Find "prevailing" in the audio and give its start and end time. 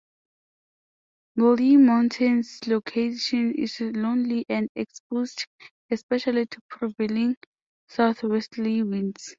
6.71-7.35